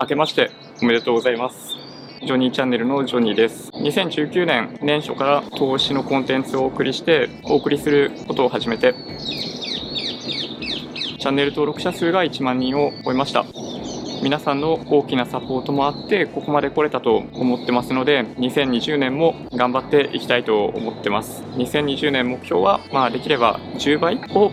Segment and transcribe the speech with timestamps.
[0.00, 0.50] 明けまして
[0.80, 1.74] おめでとうございます。
[2.20, 3.70] ジョニーチャンネルのジョニーです。
[3.72, 8.94] 2019年年初から投資のコンテンツをお送りして、お送りすることを始めて、
[11.18, 13.44] チャンネル登録者数が1万人を超えました。
[14.22, 21.42] 皆さんの大きなサポートもあって、ここまで来れたと思ってますので、2020年も頑張っていきたいと思ってます。
[21.56, 24.50] 2020年目標は、まあできれば10倍を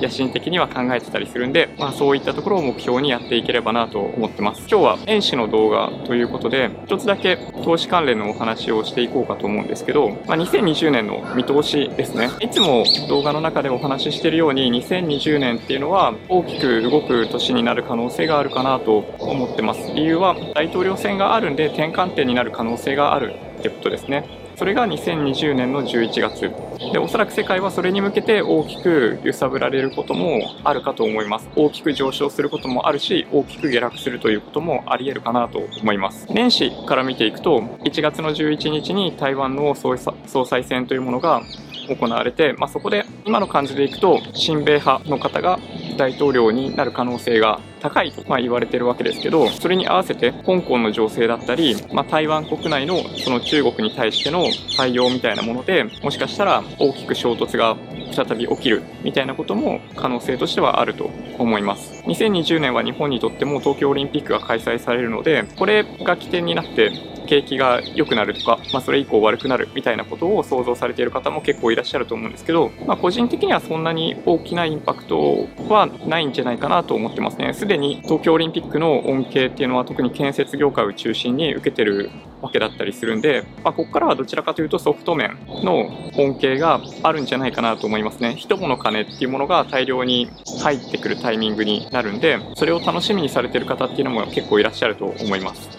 [0.00, 4.60] 野心的には考えてたりするんで、まあ、そういったところを目標にやっていければなと思ってます。
[4.60, 12.30] 今日は円視の動画ということで、一つだけ投資関連のお話をしていこうかと思うんですけど、まあ、2020年の見通しですね。
[12.40, 19.92] いつも動画の中でお話ししてるように、2020年っていうのは大きく動く年になる可能性があるかなと思ってます。
[19.94, 24.39] 理由は大統領選があるんで転換点になる可能性があるってことですね。
[24.60, 26.52] それが2020年の11月。
[26.92, 31.48] でおそらく世界はそれに向けて大きく揺さぶられることもあるかと思います。
[31.56, 36.26] 大きく上昇することもあるし大きく下落するということもあり得るかなと思います。
[36.28, 39.96] 年始から見ていくと1月の11日に台湾の総
[40.44, 41.40] 裁選というものが
[41.88, 45.58] 行われて、まあ、そこで今の感じでいくと親米派の方が
[46.00, 54.46] 大統領になる可能性が高いとまあ言われてるわけですけどそれに合わせて香港の情勢だったり、まあ、台湾国内のその中国に対しての
[54.78, 57.76] 対応みたいなものでもしかしたら大きく衝突が
[58.12, 62.02] 再び起きるみたいなことも可能性としてはあると思います。
[62.04, 66.92] 2020年は日本にとっても東京オリンピックが開催されるのでこれが起点になって
[67.30, 77.54] 景気が良くなるとか、まあ、それ以降悪くなるみたいなことを想像されている方も結構いらっしゃると思うんですけど、まあ、個人的にはそんなに大きなインパクトはないんじゃないかなと思ってますね。
[77.54, 82.10] すでに東京オリンピックの恩恵っていうのは特に建設業界を中心に受けてる
[82.42, 85.86] わけだったりするんで、まあ、ここからはどちらかというとソフト面の
[86.18, 88.34] 恩恵があるんじゃないかなと思いますね。
[88.34, 90.28] 人もの金っていうものが大量に
[90.60, 95.70] 入ってくるタイミングになるんで、それを楽しみにされてる方っていうのも結構いらっしゃると思います。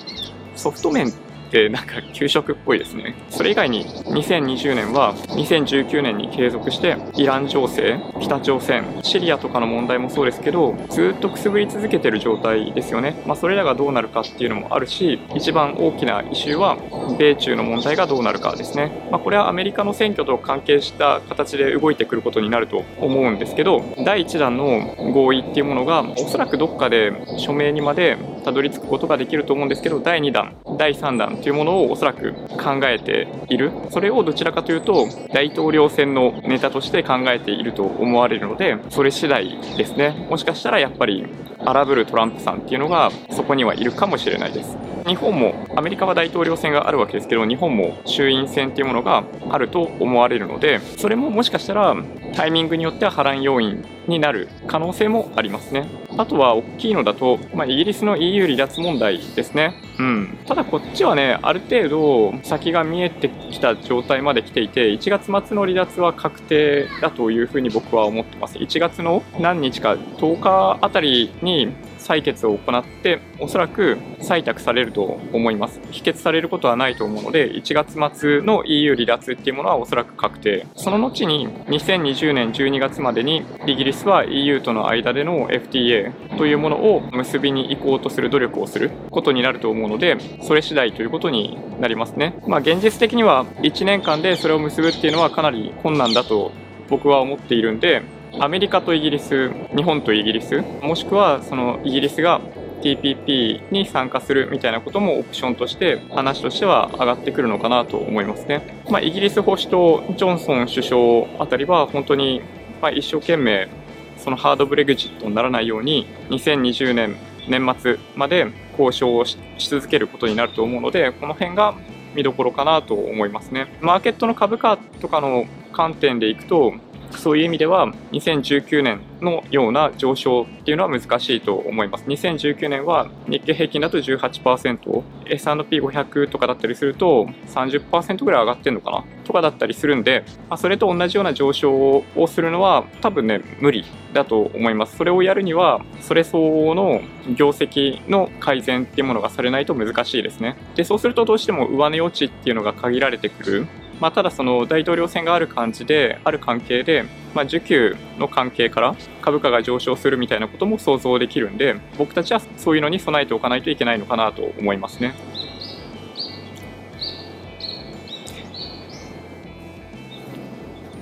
[0.56, 1.12] ソフト面
[1.52, 3.14] ってなんか給食っぽいですね。
[3.30, 13.22] それ以外に2020年は2019年に継続してイラン情勢、北朝鮮、シリアとかの問題もそうですけど、ずっとくすぶり続けてる状態ですよね。
[13.26, 16.78] まあそれらがどうなるかっていうのもあるし、一番大きなイシューは
[17.20, 19.10] 米中の問題がどうなるかですね。
[19.12, 33.72] まあこれはアメリカの選挙と関係した形で動いてくることになると思うんですけど、第1弾の合意っていうものがおそらくどっかで署名にまでたどり着くことができると思うんですけど、第2弾、第3弾というものをおそらく考えている。
[33.90, 40.28] それをどちらかというと大統領選のネタとして考えていると思われるのでそれ次第ですね。
[40.30, 41.26] もしかしたらやっぱり
[41.64, 44.78] 荒ぶるトランプさんっていうのがそこにはいるかもしれないです。
[45.08, 51.96] 日本もアメリカは大統領選があるわけですけど日本も衆院選っていうものがあると思われるのでそれももしかしたら
[52.36, 55.88] タイミングによっては波乱要因になる可能性もありますね。
[56.18, 59.76] あとは大きいのだと、まあ、イギリスの EU 離脱問題ですね。
[60.00, 68.58] うん、ただこっちはねある程度先が見えてきた状態まで来ていて1月末の離脱は確定だというふうに僕は思ってます。
[68.58, 75.80] 1月の何日か10日あたりに採決を行っておそらく採択されると思います。
[75.92, 80.66] 否決されることはないと思うので1月末の EU 離脱っていうものはおそらく確定。
[80.76, 96.52] その後に2020年12月までにイギリスは EU との間での FTA というものを結びに行こうとする努力をすることになると思う思うのでそれ次第ということになりますねまあ現実的には1年間でそれを結ぶっていうのはかなり困難だと
[96.90, 98.04] 僕は思っているんで
[98.40, 102.40] アメリカとイギリス、日本とイギリス、もしくはそのイギリスが
[102.82, 108.82] TPP に参加するみたいなこともオプションとして話としては上がってくるのかなと思いますね。
[108.90, 112.42] まあ、イギリス保守党ジョンソン首相あたりは本当に
[112.82, 113.70] ま一生懸命
[114.18, 117.16] そのハードブレグジットにならないように2020年
[117.48, 118.48] 年末まで
[118.82, 119.38] 交渉をし
[119.70, 121.76] 続けることになると思うのでこの辺が
[122.16, 123.68] 見どころかなと思いますね。
[123.80, 126.74] マーケットの株価とかの観点でいくと
[127.18, 132.06] そういう意味では2019年のような上昇っていうのは難しいと思います。
[132.06, 139.04] 2019年は日経平均だと18%、S&P500 とかだったりすると30%ぐらい上がってるのかな？
[139.24, 144.98] とかだったりするんで、まあ、それと同じような上昇をするのは多分ね、無理だと思います。
[144.98, 147.02] それをやるには、それ相応の
[147.36, 150.58] 業績の改善っていうものがされないと難しいですね。
[150.76, 153.68] で、そうするとどうしても上値落ちっていうのが限られてくる。
[154.02, 157.06] まあ、ただその大統領選がある感じで、ある関係で、
[157.36, 165.14] まあ、需給の関係から株価が上昇するみたいなことも想像できるんで、僕たちはそういうのに備えておかないといけないのかなと思いますね。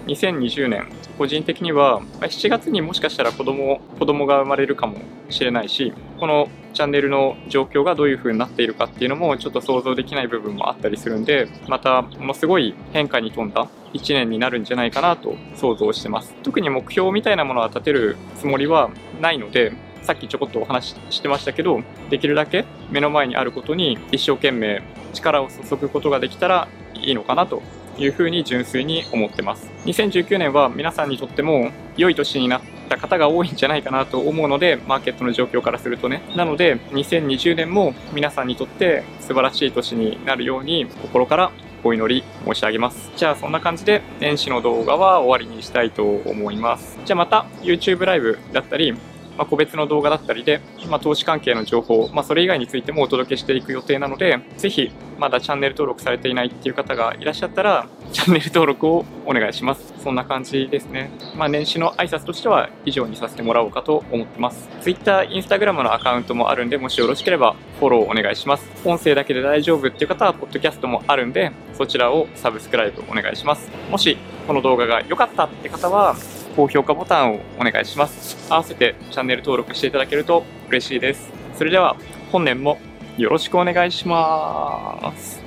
[0.08, 0.88] 2020年
[1.20, 4.98] 個人的には7月にもしかしたら子供子供が生まれるかも
[5.30, 16.34] しれないしこのチャンネルの状況がどういう風になっているかっていうのもちょっと想像できない部分もあったりするんでまたものすごい変化に富んだ1年になるんじゃないかなと想像してます。
[16.44, 19.74] 特に目標みたいなものは立てるつもりはないので
[20.04, 24.82] さっきちょこっとお話ししてましたけどできるだけ目の前にあることに一生懸命
[25.14, 27.62] 力を注ぐことができたらいいのかなと
[27.98, 29.70] いうふうに純粋に思ってます。
[29.86, 41.52] 2019年は皆さんにとっても良い年になった方が多いんじゃないかなと思うのでマーケットの状況からするとねなので2020年も皆さんにとって素晴らしい年になるように心から
[41.84, 43.10] お祈り申し上げます。
[43.16, 47.00] じゃあそんな感じで年始の動画は終わりにしたいと思います。
[47.06, 48.94] じゃあまた YouTube ライブだったり、
[49.40, 50.60] まあ、個別の動画だったりで、
[50.90, 59.94] まあ、投資関係の情報、まあ、それ以外についてもお届けしていく予定なので、ぜひまだチャンネル登録されていないっていう方がいらっしゃったら、チャンネル登録をお願いします。
[60.04, 61.10] そんな感じですね。
[61.38, 64.68] まあ、年始の挨拶としては以上にさせてもらおうかと思ってます。
[64.82, 68.70] Twitter、Instagram のアカウントもあるんで、もしよろしければフォローお願いします。
[68.84, 73.72] 音声だけで大丈夫っていう方は、ポッドキャストもあるんで、そちらをサブスクライブお願いします。
[73.90, 76.18] もし、この動画が良かったって方は、
[76.60, 78.36] 高評価ボタンをお願いします。
[78.52, 81.30] 合わせてチャンネル登録していただけると嬉しいです。
[81.58, 81.96] それでは、
[82.34, 82.80] 本年も
[83.18, 85.42] よろしくお願いします。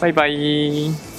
[0.00, 1.13] バイバイ。